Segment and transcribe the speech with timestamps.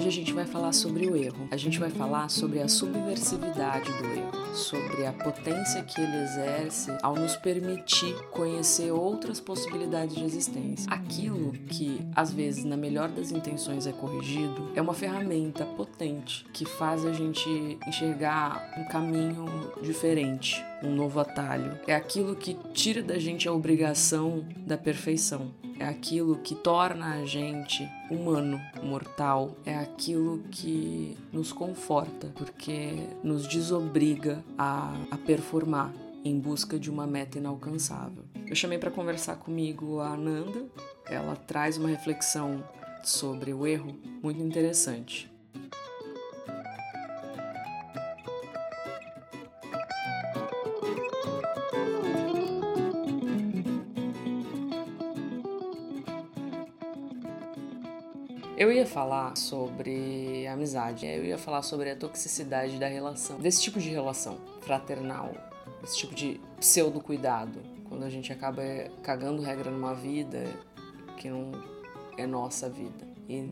[0.00, 1.46] Hoje a gente vai falar sobre o erro.
[1.50, 6.90] A gente vai falar sobre a subversividade do erro, sobre a potência que ele exerce
[7.02, 10.90] ao nos permitir conhecer outras possibilidades de existência.
[10.90, 16.64] Aquilo que, às vezes, na melhor das intenções é corrigido, é uma ferramenta potente que
[16.64, 19.44] faz a gente enxergar um caminho
[19.82, 21.78] diferente, um novo atalho.
[21.86, 27.24] É aquilo que tira da gente a obrigação da perfeição é aquilo que torna a
[27.24, 35.92] gente humano, mortal, é aquilo que nos conforta, porque nos desobriga a, a performar
[36.24, 38.24] em busca de uma meta inalcançável.
[38.46, 40.66] Eu chamei para conversar comigo a Ananda,
[41.06, 42.62] ela traz uma reflexão
[43.02, 45.30] sobre o erro muito interessante.
[58.60, 63.80] Eu ia falar sobre amizade, eu ia falar sobre a toxicidade da relação, desse tipo
[63.80, 65.32] de relação fraternal,
[65.82, 68.62] esse tipo de pseudo-cuidado, quando a gente acaba
[69.02, 70.44] cagando regra numa vida
[71.16, 71.52] que não
[72.18, 73.08] é nossa vida.
[73.26, 73.48] E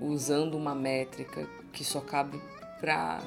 [0.00, 2.40] usando uma métrica que só cabe
[2.80, 3.20] pra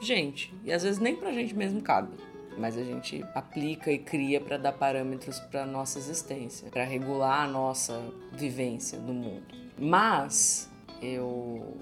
[0.00, 0.52] gente.
[0.64, 2.16] E às vezes nem pra gente mesmo cabe
[2.58, 7.46] mas a gente aplica e cria para dar parâmetros para nossa existência, para regular a
[7.46, 9.65] nossa vivência no mundo.
[9.78, 10.70] Mas
[11.02, 11.76] eu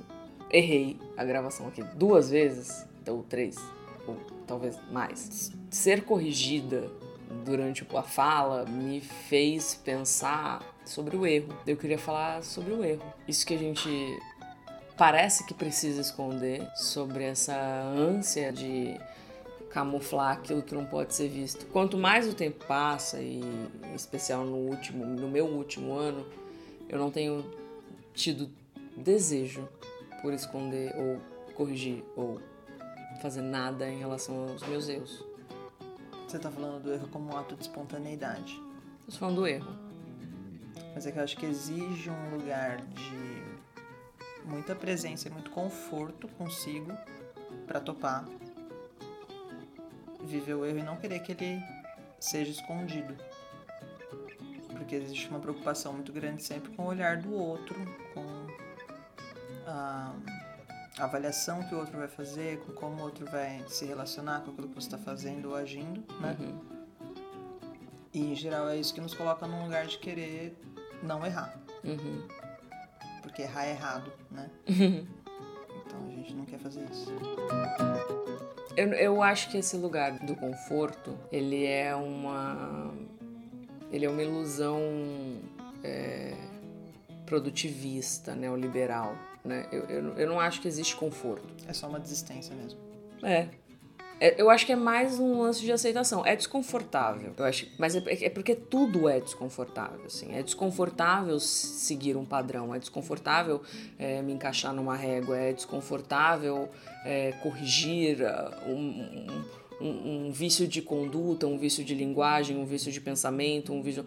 [0.50, 3.56] errei a gravação aqui duas vezes, ou três,
[4.06, 5.52] ou talvez mais.
[5.70, 6.90] Ser corrigida
[7.44, 11.54] durante a fala me fez pensar sobre o erro.
[11.66, 13.02] Eu queria falar sobre o erro.
[13.26, 13.88] Isso que a gente
[14.96, 18.98] parece que precisa esconder, sobre essa ânsia de
[19.70, 21.66] camuflar aquilo que não pode ser visto.
[21.66, 26.24] Quanto mais o tempo passa, e em especial no último, no meu último ano,
[26.88, 27.44] eu não tenho
[28.14, 28.50] tido
[28.96, 29.68] desejo
[30.22, 31.20] por esconder ou
[31.54, 32.40] corrigir ou
[33.20, 35.24] fazer nada em relação aos meus erros.
[36.26, 38.60] Você tá falando do erro como um ato de espontaneidade.
[39.06, 39.72] Eu tô falando do erro.
[40.94, 43.44] Mas é que eu acho que exige um lugar de
[44.44, 46.92] muita presença e muito conforto consigo
[47.66, 48.24] para topar
[50.22, 51.62] viver o erro e não querer que ele
[52.18, 53.14] seja escondido
[54.84, 57.74] porque existe uma preocupação muito grande sempre com o olhar do outro,
[58.12, 58.46] com
[59.66, 60.14] a
[60.98, 64.68] avaliação que o outro vai fazer, com como o outro vai se relacionar com aquilo
[64.68, 66.36] que você está fazendo ou agindo, né?
[66.38, 66.60] Uhum.
[68.12, 70.54] E em geral é isso que nos coloca num lugar de querer
[71.02, 71.58] não errar.
[71.82, 72.28] Uhum.
[73.22, 74.50] Porque errar é errado, né?
[74.68, 75.06] Uhum.
[75.86, 77.12] Então a gente não quer fazer isso.
[78.74, 82.90] Eu, eu acho que esse lugar do conforto, ele é uma
[83.94, 84.80] ele é uma ilusão
[85.84, 86.34] é,
[87.24, 89.14] produtivista, neoliberal.
[89.44, 89.68] Né?
[89.70, 91.46] Eu, eu, eu não acho que existe conforto.
[91.68, 92.80] É só uma desistência mesmo.
[93.22, 93.48] É.
[94.20, 96.26] é eu acho que é mais um lance de aceitação.
[96.26, 100.04] É desconfortável, eu acho, mas é, é porque tudo é desconfortável.
[100.06, 100.34] Assim.
[100.34, 103.62] É desconfortável seguir um padrão, é desconfortável
[103.96, 106.68] é, me encaixar numa régua, é desconfortável
[107.04, 109.44] é, corrigir uh, um, um
[109.80, 114.04] um, um, vício de conduta, um vício de linguagem, um vício de pensamento, um vício.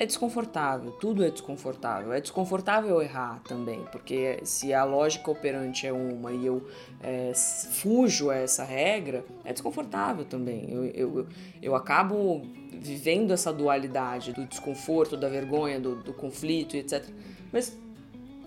[0.00, 2.12] É desconfortável, tudo é desconfortável.
[2.12, 6.68] É desconfortável errar também, porque se a lógica operante é uma e eu
[7.02, 10.70] é, fujo a essa regra, é desconfortável também.
[10.70, 11.26] Eu, eu,
[11.60, 12.42] eu acabo
[12.72, 17.04] vivendo essa dualidade do desconforto, da vergonha, do, do conflito, etc.
[17.52, 17.76] Mas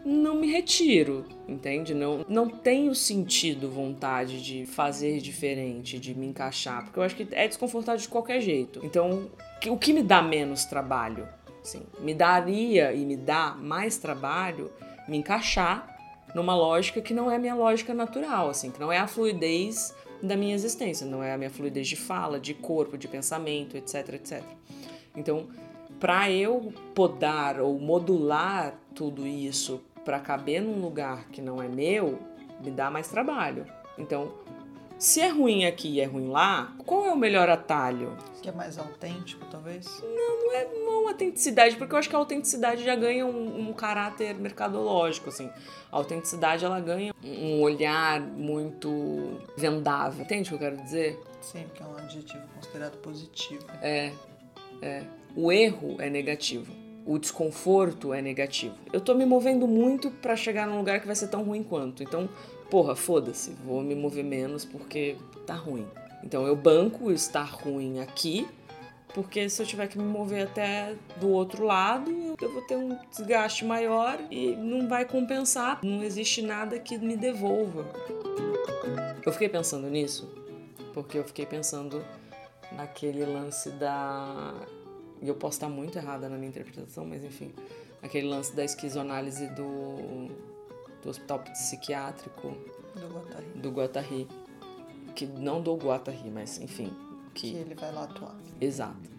[0.03, 1.93] não me retiro, entende?
[1.93, 7.27] Não, não tenho sentido vontade de fazer diferente, de me encaixar, porque eu acho que
[7.31, 8.79] é desconfortável de qualquer jeito.
[8.83, 9.29] Então,
[9.67, 11.27] o que me dá menos trabalho?
[11.61, 14.71] Assim, me daria e me dá mais trabalho
[15.07, 15.87] me encaixar
[16.33, 19.93] numa lógica que não é a minha lógica natural, assim, que não é a fluidez
[20.23, 24.13] da minha existência, não é a minha fluidez de fala, de corpo, de pensamento, etc,
[24.13, 24.43] etc.
[25.15, 25.47] Então,
[25.99, 32.19] para eu podar ou modular tudo isso para caber num lugar que não é meu,
[32.59, 33.65] me dá mais trabalho.
[33.97, 34.31] Então,
[35.01, 38.15] se é ruim aqui e é ruim lá, qual é o melhor atalho?
[38.39, 39.87] Que é mais autêntico, talvez?
[40.03, 43.73] Não, não é uma autenticidade, porque eu acho que a autenticidade já ganha um, um
[43.73, 45.49] caráter mercadológico, assim.
[45.91, 50.23] A autenticidade, ela ganha um olhar muito vendável.
[50.23, 51.19] Entende o que eu quero dizer?
[51.41, 53.65] Sim, porque é um adjetivo considerado positivo.
[53.81, 54.11] É,
[54.83, 55.03] é.
[55.35, 56.71] O erro é negativo
[57.05, 58.75] o desconforto é negativo.
[58.91, 62.03] Eu tô me movendo muito para chegar num lugar que vai ser tão ruim quanto.
[62.03, 62.29] Então,
[62.69, 65.15] porra, foda-se, vou me mover menos porque
[65.45, 65.87] tá ruim.
[66.23, 68.47] Então eu banco estar ruim aqui
[69.13, 72.97] porque se eu tiver que me mover até do outro lado, eu vou ter um
[73.09, 75.79] desgaste maior e não vai compensar.
[75.83, 77.85] Não existe nada que me devolva.
[79.25, 80.31] Eu fiquei pensando nisso,
[80.93, 82.03] porque eu fiquei pensando
[82.71, 84.53] naquele lance da.
[85.21, 87.53] E eu posso estar muito errada na minha interpretação, mas enfim.
[88.01, 90.27] Aquele lance da esquizoanálise do,
[91.03, 92.57] do hospital psiquiátrico
[92.95, 93.45] Do Guattari.
[93.55, 94.27] do Guattari.
[95.15, 96.91] Que não do Guattari, mas enfim.
[97.33, 98.35] Que ele vai lá atuar.
[98.59, 99.09] Exato.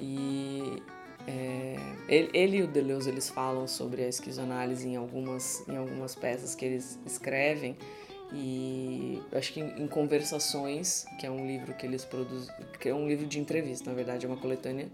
[0.00, 0.82] E
[1.26, 1.76] é,
[2.08, 6.54] ele, ele e o Deleuze eles falam sobre a esquizoanálise em algumas, em algumas peças
[6.54, 7.76] que eles escrevem.
[8.32, 12.88] E eu acho que em, em Conversações, que é um livro que eles produzem, que
[12.88, 14.88] é um livro de entrevista, na verdade, é uma coletânea.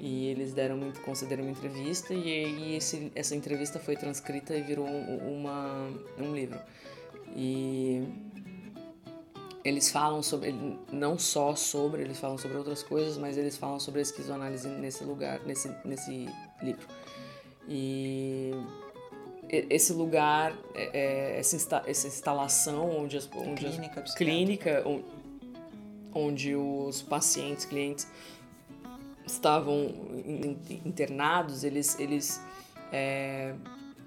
[0.00, 4.62] E eles deram uma, concederam uma entrevista e, e esse, essa entrevista foi transcrita e
[4.62, 6.58] virou um- uma, um livro.
[7.36, 8.04] E
[9.64, 10.54] eles falam sobre
[10.92, 15.04] não só sobre eles falam sobre outras coisas mas eles falam sobre a esquizoanálise nesse
[15.04, 16.26] lugar nesse nesse
[16.62, 16.86] livro
[17.68, 18.52] e
[19.50, 20.90] esse lugar é-
[21.34, 24.16] é, essa, insta- essa instalação onde as, onde as- Clínica psiquiátrica.
[24.16, 25.02] clínica on-
[26.14, 28.06] onde os pacientes clientes
[29.32, 29.90] estavam
[30.26, 32.40] in- in- internados eles eles
[32.92, 33.54] é,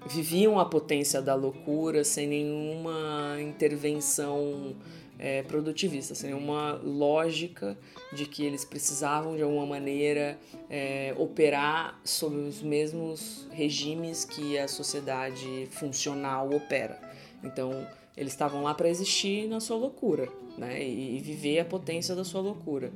[0.06, 4.74] viviam a potência da loucura sem nenhuma intervenção
[5.18, 7.78] é, produtivista, sem nenhuma lógica
[8.12, 10.36] de que eles precisavam de alguma maneira
[10.68, 16.98] é, operar sob os mesmos regimes que a sociedade funcional opera.
[17.44, 17.86] Então,
[18.16, 20.28] eles estavam lá para existir na sua loucura,
[20.58, 20.82] né?
[20.82, 22.92] E, e viver a potência da sua loucura.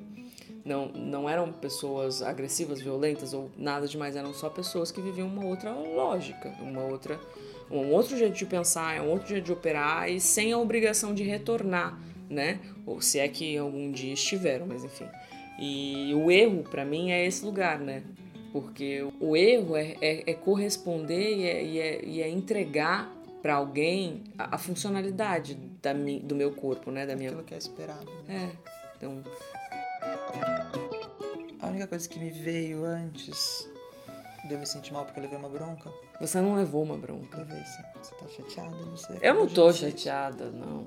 [0.67, 5.45] Não, não eram pessoas agressivas, violentas ou nada demais, eram só pessoas que viviam uma
[5.45, 7.21] outra lógica, uma outra,
[7.71, 11.23] um outro jeito de pensar, um outro jeito de operar e sem a obrigação de
[11.23, 11.97] retornar,
[12.29, 12.59] né?
[12.85, 15.07] Ou se é que algum dia estiveram, mas enfim.
[15.57, 18.03] E o erro, para mim, é esse lugar, né?
[18.53, 23.55] Porque o erro é, é, é corresponder e é, e é, e é entregar para
[23.55, 27.07] alguém a, a funcionalidade da mi, do meu corpo, né?
[27.07, 28.11] Da minha Aquilo que é esperado.
[28.27, 28.51] né?
[28.53, 29.23] é, então.
[31.77, 33.69] A única coisa que me veio antes
[34.49, 37.37] de eu me sentir mal porque eu levei uma bronca, Você não levou uma bronca.
[37.37, 37.83] levei sim.
[38.03, 38.77] Você tá chateada?
[38.93, 40.87] Você Eu não tô chateada, não.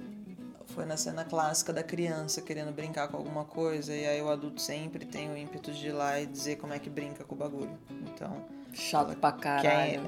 [0.65, 4.59] Foi na cena clássica da criança querendo brincar com alguma coisa e aí o adulto
[4.59, 7.37] sempre tem o ímpeto de ir lá e dizer como é que brinca com o
[7.37, 7.77] bagulho.
[8.07, 8.43] Então,
[8.73, 10.01] Chato pra caralho.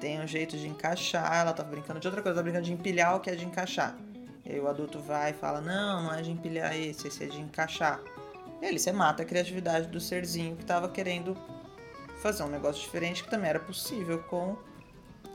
[0.00, 2.72] tem um jeito de encaixar, ela tava brincando de outra coisa, ela tá brincando de
[2.72, 3.98] empilhar o que é de encaixar.
[4.46, 7.26] E aí o adulto vai e fala, não, não é de empilhar esse, esse é
[7.26, 8.00] de encaixar.
[8.60, 11.36] E aí você mata a criatividade do serzinho que tava querendo
[12.20, 14.56] fazer um negócio diferente que também era possível com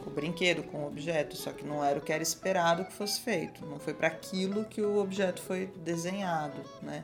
[0.06, 3.22] o brinquedo, com o objeto, só que não era o que era esperado que fosse
[3.22, 3.66] feito.
[3.66, 7.04] Não foi para aquilo que o objeto foi desenhado, né?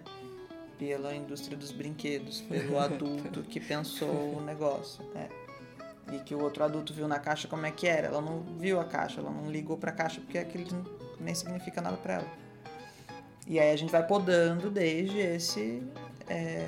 [0.77, 5.29] Pela indústria dos brinquedos, pelo adulto que pensou o negócio, né?
[6.11, 8.07] E que o outro adulto viu na caixa como é que era.
[8.07, 10.85] Ela não viu a caixa, ela não ligou pra caixa porque aquilo
[11.19, 12.27] nem significa nada pra ela.
[13.47, 15.81] E aí a gente vai podando desde esse.
[16.29, 16.67] É,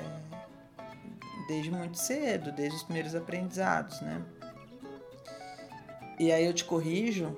[1.48, 4.22] desde muito cedo, desde os primeiros aprendizados, né?
[6.18, 7.36] E aí eu te corrijo,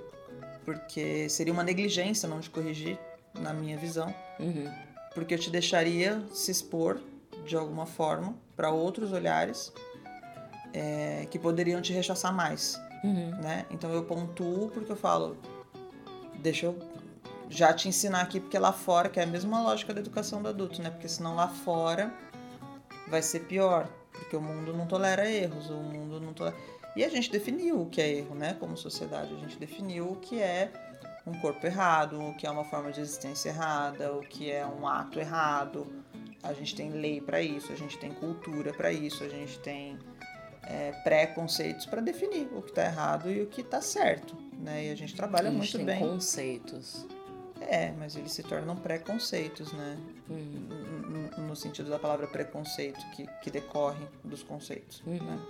[0.65, 2.98] porque seria uma negligência não te corrigir,
[3.41, 4.70] na minha visão, Uhum.
[5.15, 7.01] porque eu te deixaria se expor
[7.44, 9.72] de alguma forma para outros olhares
[10.72, 13.31] é, que poderiam te rechaçar mais, Uhum.
[13.43, 13.67] né?
[13.70, 15.37] Então eu pontuo porque eu falo,
[16.41, 16.75] deixa eu
[17.56, 20.49] já te ensinar aqui, porque lá fora, que é a mesma lógica da educação do
[20.49, 20.91] adulto, né?
[20.91, 22.13] Porque senão lá fora
[23.08, 26.56] vai ser pior, porque o mundo não tolera erros, o mundo não tolera...
[26.96, 28.56] E a gente definiu o que é erro, né?
[28.58, 30.70] Como sociedade, a gente definiu o que é
[31.27, 34.87] um corpo errado, o que é uma forma de existência errada, o que é um
[34.87, 35.87] ato errado.
[36.43, 39.99] A gente tem lei para isso, a gente tem cultura para isso, a gente tem
[40.63, 44.87] é, preconceitos para definir o que está errado e o que está certo, né?
[44.87, 45.99] E a gente trabalha A gente muito tem bem.
[45.99, 47.06] conceitos.
[47.61, 49.96] É, mas eles se tornam preconceitos, né?
[50.29, 51.46] Uhum.
[51.46, 55.15] No sentido da palavra preconceito, que, que decorre dos conceitos, Uhum.
[55.23, 55.41] né?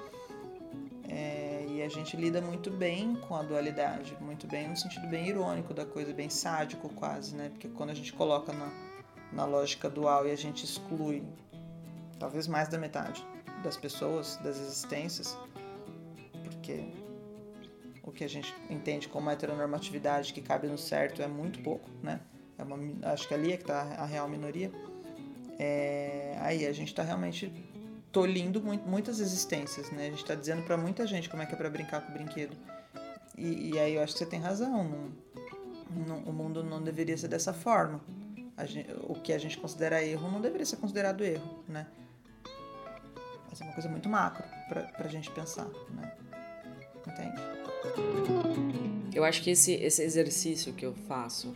[1.08, 5.28] É, e a gente lida muito bem com a dualidade, muito bem no sentido bem
[5.28, 7.50] irônico da coisa, bem sádico quase, né?
[7.50, 8.70] Porque quando a gente coloca na,
[9.32, 11.22] na lógica dual e a gente exclui
[12.18, 13.24] talvez mais da metade
[13.62, 15.36] das pessoas, das existências,
[16.44, 16.84] porque
[18.06, 22.20] o que a gente entende como heteronormatividade que cabe no certo é muito pouco, né?
[22.58, 22.78] É uma,
[23.12, 24.70] acho que ali é que está a real minoria.
[25.58, 27.52] É, aí a gente está realmente
[28.12, 30.06] tolindo mu- muitas existências, né?
[30.06, 32.14] A gente está dizendo para muita gente como é que é para brincar com o
[32.14, 32.56] brinquedo.
[33.36, 34.84] E, e aí eu acho que você tem razão.
[34.84, 35.24] não-
[36.06, 38.00] não- o mundo não deveria ser dessa forma.
[38.56, 41.86] A gen- o que a gente considera erro não deveria ser considerado erro, né?
[43.48, 46.12] Mas é uma coisa muito macro pra, pra gente pensar, né?
[47.06, 47.40] Entende?
[49.14, 51.54] Eu acho que esse, esse exercício que eu faço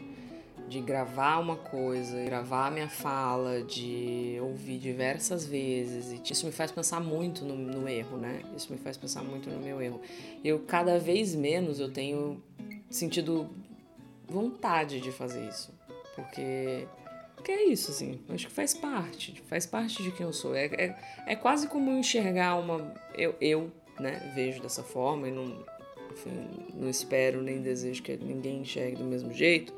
[0.68, 6.12] de gravar uma coisa, gravar a minha fala, de ouvir diversas vezes.
[6.12, 8.42] E isso me faz pensar muito no, no, erro, né?
[8.56, 10.00] Isso me faz pensar muito no meu erro.
[10.44, 12.42] Eu cada vez menos eu tenho
[12.90, 13.48] sentido
[14.28, 15.72] vontade de fazer isso,
[16.14, 16.86] porque
[17.34, 18.20] porque é isso, assim.
[18.28, 20.54] Acho que faz parte, faz parte de quem eu sou.
[20.54, 22.92] É, é, é quase como enxergar uma.
[23.14, 25.64] Eu, eu, né, vejo dessa forma e não,
[26.12, 29.72] enfim, não espero nem desejo que ninguém enxergue do mesmo jeito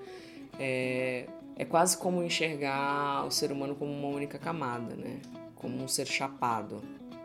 [0.58, 5.20] é, é quase como enxergar o ser humano como uma única camada, né?
[5.56, 6.82] Como um ser chapado.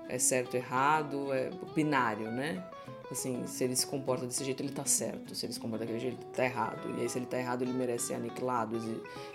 [0.07, 2.63] É certo, errado, é binário, né?
[3.11, 5.35] Assim, se ele se comporta desse jeito, ele tá certo.
[5.35, 6.97] Se ele se comporta daquele jeito, ele tá errado.
[6.97, 8.77] E aí, se ele tá errado, ele merece ser aniquilado,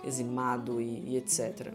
[0.05, 1.73] eximado e, e etc.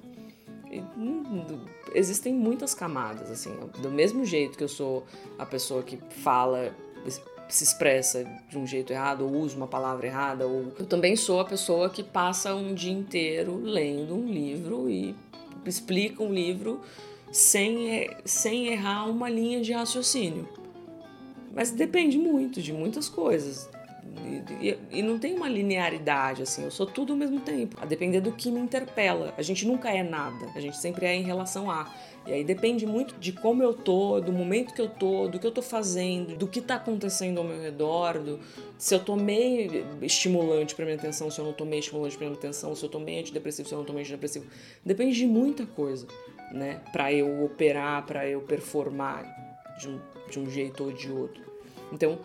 [0.72, 3.56] E, hum, existem muitas camadas, assim.
[3.82, 5.06] Do mesmo jeito que eu sou
[5.38, 6.76] a pessoa que fala
[7.48, 11.40] se expressa de um jeito errado ou usa uma palavra errada ou eu também sou
[11.40, 15.16] a pessoa que passa um dia inteiro lendo um livro e
[15.66, 16.82] explica um livro
[17.32, 20.48] sem, sem errar uma linha de raciocínio.
[21.54, 23.70] Mas depende muito de muitas coisas.
[24.62, 28.22] E, e, não tem uma linearidade, assim, eu sou tudo ao mesmo tempo, a depender
[28.22, 29.34] do que me interpela.
[29.38, 31.92] A gente nunca é nada, a gente sempre é em relação a.
[32.26, 35.46] E aí depende muito de como eu tô, do momento que eu tô, do que
[35.46, 38.40] eu tô fazendo, do que tá acontecendo ao meu redor, do,
[38.78, 42.74] se eu tomei estimulante para minha atenção, se eu não tomei estimulante para minha atenção,
[42.76, 44.46] se eu tomei antidepressivo, se eu não tomei antidepressivo.
[44.84, 46.08] Depende de muita coisa,
[46.52, 46.82] né?
[46.92, 49.24] Para eu operar, para eu performar
[49.80, 50.00] de um,
[50.32, 51.44] de um jeito ou de outro.
[51.92, 52.18] Então,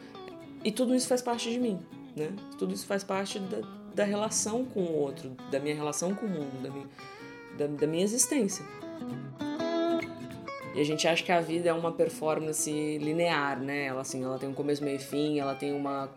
[0.65, 1.79] e tudo isso faz parte de mim,
[2.15, 2.31] né?
[2.59, 3.59] Tudo isso faz parte da,
[3.95, 6.87] da relação com o outro, da minha relação com o mundo, da minha,
[7.57, 8.65] da, da minha existência.
[10.75, 13.87] E a gente acha que a vida é uma performance linear, né?
[13.87, 16.09] Ela, assim, ela tem um começo, meio e fim, ela tem uma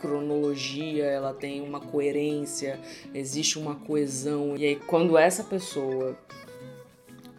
[0.00, 2.78] cronologia, ela tem uma coerência,
[3.14, 4.56] existe uma coesão.
[4.56, 6.16] E aí, quando essa pessoa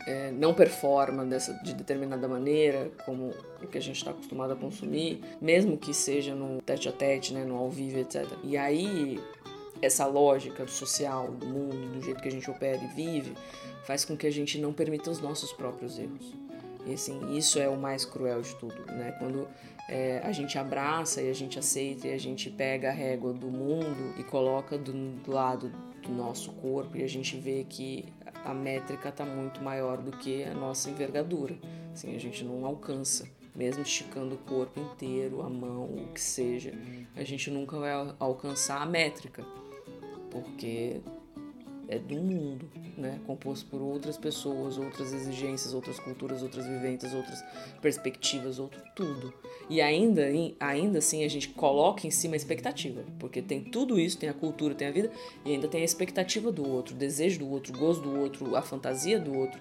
[0.07, 4.55] é, não performa dessa, de determinada maneira, como o que a gente está acostumado a
[4.55, 8.25] consumir, mesmo que seja no tete a tete, né, no ao vivo, etc.
[8.43, 9.19] E aí,
[9.81, 13.33] essa lógica do social, do mundo, do jeito que a gente opera e vive,
[13.85, 16.33] faz com que a gente não permita os nossos próprios erros.
[16.85, 19.15] E assim, isso é o mais cruel de tudo, né?
[19.19, 19.47] Quando
[19.87, 23.47] é, a gente abraça e a gente aceita e a gente pega a régua do
[23.47, 28.05] mundo e coloca do, do lado do nosso corpo e a gente vê que
[28.43, 31.55] a métrica está muito maior do que a nossa envergadura.
[31.93, 36.73] Assim, a gente não alcança, mesmo esticando o corpo inteiro, a mão, o que seja,
[37.15, 39.43] a gente nunca vai alcançar a métrica,
[40.29, 41.01] porque
[41.91, 43.19] é do mundo, né?
[43.27, 47.43] Composto por outras pessoas, outras exigências, outras culturas, outras vivências, outras
[47.81, 49.33] perspectivas, outro tudo.
[49.69, 50.23] E ainda,
[50.57, 54.33] ainda assim a gente coloca em cima a expectativa, porque tem tudo isso, tem a
[54.33, 55.11] cultura, tem a vida,
[55.45, 58.55] e ainda tem a expectativa do outro, o desejo do outro, o gosto do outro,
[58.55, 59.59] a fantasia do outro.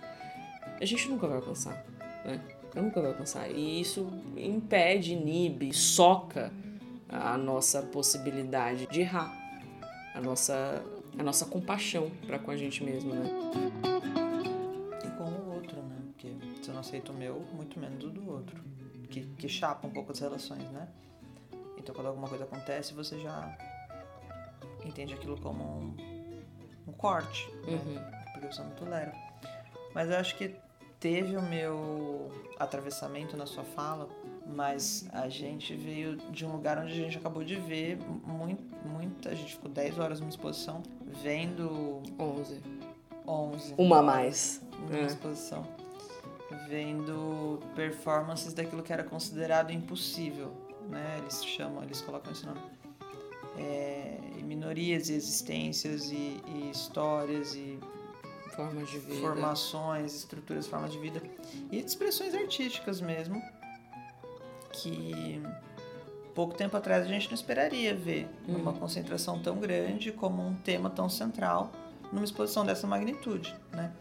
[0.81, 1.85] A gente nunca vai alcançar,
[2.25, 2.41] né?
[2.77, 3.51] Nunca vai alcançar.
[3.51, 4.07] E isso
[4.37, 6.53] impede, inibe, soca
[7.09, 9.37] a nossa possibilidade de errar,
[10.15, 10.81] a nossa
[11.21, 13.29] a nossa compaixão para com a gente mesmo, né?
[15.05, 15.97] E com o outro, né?
[16.07, 18.59] Porque se eu não aceito o meu, muito menos o do outro.
[19.11, 20.89] Que, que chapa um pouco as relações, né?
[21.77, 23.55] Então quando alguma coisa acontece, você já
[24.83, 25.97] entende aquilo como um,
[26.89, 27.75] um corte, né?
[27.75, 28.33] Uhum.
[28.33, 29.13] Porque você não tolera.
[29.95, 30.57] Mas eu acho que
[30.99, 34.09] teve o meu atravessamento na sua fala
[34.55, 39.31] mas a gente veio de um lugar onde a gente acabou de ver muito, muita.
[39.31, 40.83] A gente ficou 10 horas numa exposição
[41.23, 42.03] vendo.
[42.19, 42.61] 11.
[43.27, 43.75] 11.
[43.79, 44.63] Uma a mais.
[44.81, 45.07] Numa é.
[45.07, 45.67] exposição.
[46.69, 50.53] Vendo performances daquilo que era considerado impossível,
[50.89, 51.19] né?
[51.19, 52.61] Eles chamam, eles colocam esse nome.
[53.57, 57.79] É, minorias e existências e, e histórias e
[58.57, 59.21] formas de vida.
[59.21, 61.23] Formações, estruturas, formas de vida.
[61.71, 63.41] E expressões artísticas mesmo
[64.73, 65.43] que
[66.35, 68.57] pouco tempo atrás a gente não esperaria ver uhum.
[68.57, 71.71] uma concentração tão grande como um tema tão central
[72.13, 73.93] numa exposição dessa magnitude, né?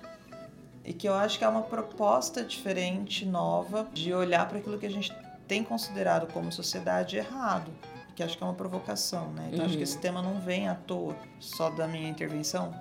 [0.83, 4.85] E que eu acho que é uma proposta diferente, nova, de olhar para aquilo que
[4.85, 5.13] a gente
[5.47, 7.71] tem considerado como sociedade errado,
[8.15, 9.47] que acho que é uma provocação, né?
[9.47, 9.65] Então uhum.
[9.65, 9.83] acho que uhum.
[9.83, 12.73] esse tema não vem à toa só da minha intervenção,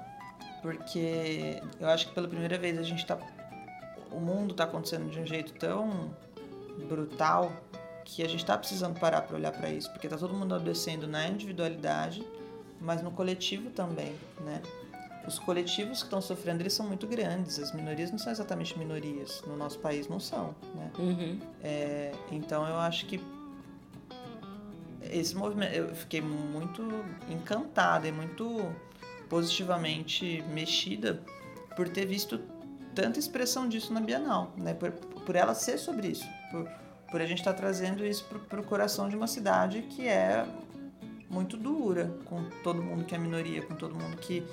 [0.62, 3.18] porque eu acho que pela primeira vez a gente está
[4.10, 6.10] o mundo está acontecendo de um jeito tão
[6.88, 7.52] brutal
[8.08, 11.06] que a gente está precisando parar para olhar para isso, porque está todo mundo adoecendo
[11.06, 12.26] na individualidade,
[12.80, 14.62] mas no coletivo também, né?
[15.26, 17.58] os coletivos que estão sofrendo eles são muito grandes.
[17.58, 19.42] As minorias não são exatamente minorias.
[19.46, 20.90] No nosso país não são, né?
[20.98, 21.38] Uhum.
[21.62, 23.20] É, então eu acho que
[25.02, 26.82] esse movimento eu fiquei muito
[27.28, 28.72] encantada e muito
[29.28, 31.22] positivamente mexida
[31.76, 32.40] por ter visto
[32.94, 34.72] tanta expressão disso na Bienal, né?
[34.72, 36.66] Por, por ela ser sobre isso, por,
[37.10, 40.46] por a gente estar tá trazendo isso para o coração de uma cidade que é
[41.30, 44.46] muito dura com todo mundo que é minoria, com todo mundo que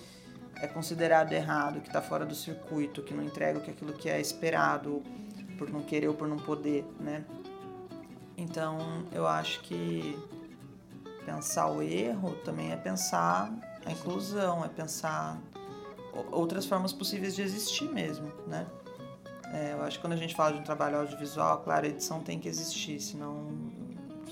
[0.58, 5.04] é considerado errado, que está fora do circuito, que não entrega aquilo que é esperado
[5.58, 7.24] por não querer ou por não poder, né?
[8.38, 10.18] Então, eu acho que
[11.26, 13.54] pensar o erro também é pensar
[13.86, 15.40] a inclusão, é pensar
[16.32, 18.66] outras formas possíveis de existir mesmo, né?
[19.54, 22.20] É, eu acho que quando a gente fala de um trabalho audiovisual, claro, a edição
[22.22, 23.48] tem que existir, senão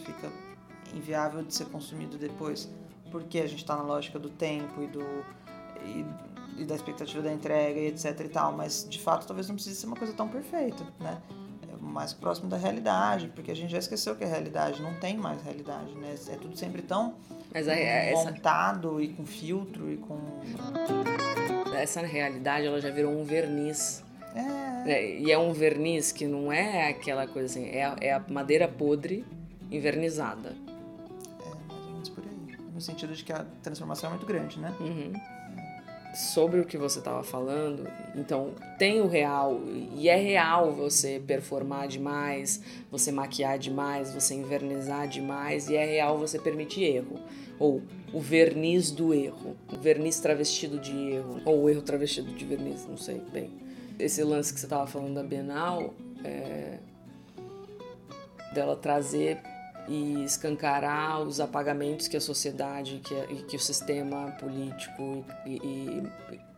[0.03, 0.31] fica
[0.93, 2.69] inviável de ser consumido depois,
[3.11, 5.03] porque a gente está na lógica do tempo e do
[5.85, 9.55] e, e, da expectativa da entrega e etc e tal, mas de fato talvez não
[9.55, 11.21] precise ser uma coisa tão perfeita, né?
[11.71, 15.17] É mais próximo da realidade, porque a gente já esqueceu que é realidade, não tem
[15.17, 16.15] mais realidade, né?
[16.27, 17.15] É tudo sempre tão
[17.53, 19.03] mas é, montado essa...
[19.03, 20.17] e com filtro e com
[21.75, 24.03] essa realidade ela já virou um verniz
[24.35, 24.62] é.
[24.85, 28.23] É, e é um verniz que não é aquela coisa assim, é a, é a
[28.29, 29.25] madeira podre
[29.71, 30.55] invernizada.
[31.39, 32.57] É, mais ou menos por aí.
[32.73, 34.73] No sentido de que a transformação é muito grande, né?
[34.79, 35.13] Uhum
[36.13, 39.59] sobre o que você estava falando, então tem o real
[39.95, 42.61] e é real você performar demais,
[42.91, 47.19] você maquiar demais, você invernizar demais e é real você permitir erro
[47.57, 47.81] ou
[48.13, 52.85] o verniz do erro, o verniz travestido de erro ou o erro travestido de verniz,
[52.87, 53.62] não sei bem.
[54.03, 55.93] Esse lance que você estava falando da Bienal,
[56.25, 56.77] é,
[58.53, 59.39] dela trazer
[59.87, 66.03] e escancarar os apagamentos que a sociedade que, que o sistema político e, e,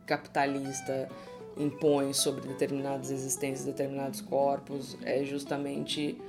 [0.08, 1.08] capitalista
[1.56, 6.20] impõe sobre determinadas existências, determinados corpos, é justamente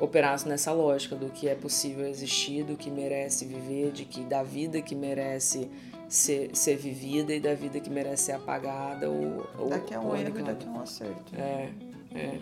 [0.00, 4.42] operar nessa lógica do que é possível existir, do que merece viver, de que da
[4.42, 5.70] vida que merece
[6.08, 10.16] ser, ser vivida e da vida que merece ser apagada ou, ou daqui a um
[10.16, 11.34] erro e daqui a um acerto.
[11.36, 11.70] É,
[12.14, 12.38] é.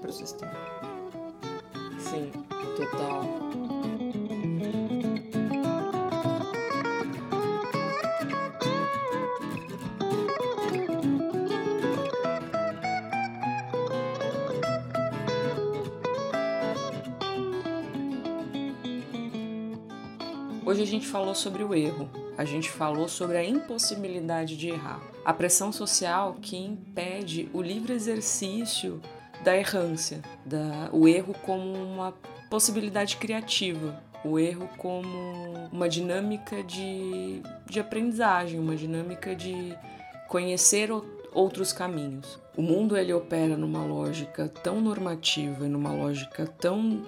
[0.00, 0.52] Para o sistema.
[1.98, 2.30] Sim,
[2.76, 3.24] total.
[20.64, 25.02] Hoje a gente falou sobre o erro, a gente falou sobre a impossibilidade de errar,
[25.24, 29.02] a pressão social que impede o livre exercício
[29.42, 32.14] da errância, da, o erro como uma
[32.48, 35.08] possibilidade criativa, o erro como
[35.72, 39.76] uma dinâmica de, de aprendizagem, uma dinâmica de
[40.28, 40.90] conhecer
[41.32, 42.38] outros caminhos.
[42.56, 47.02] O mundo ele opera numa lógica tão normativa numa lógica tão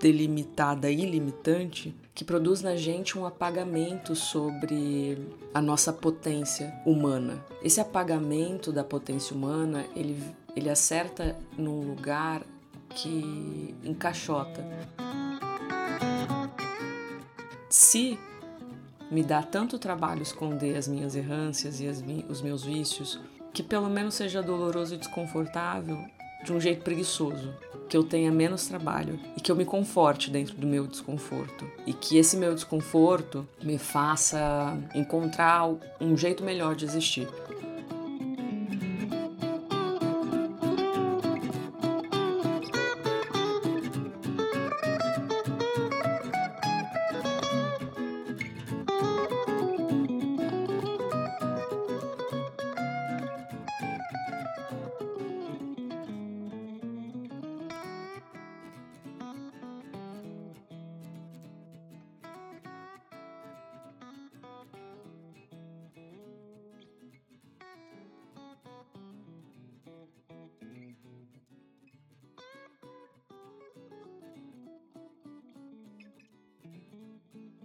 [0.00, 5.18] delimitada e limitante que produz na gente um apagamento sobre
[5.52, 7.44] a nossa potência humana.
[7.62, 10.18] Esse apagamento da potência humana, ele
[10.56, 12.42] ele acerta num lugar
[12.88, 14.64] que encaixota.
[17.68, 18.18] Se
[19.10, 23.20] me dá tanto trabalho esconder as minhas errâncias e os meus vícios,
[23.52, 26.02] que pelo menos seja doloroso e desconfortável
[26.46, 27.52] de um jeito preguiçoso,
[27.88, 31.92] que eu tenha menos trabalho e que eu me conforte dentro do meu desconforto e
[31.92, 35.68] que esse meu desconforto me faça encontrar
[36.00, 37.28] um jeito melhor de existir.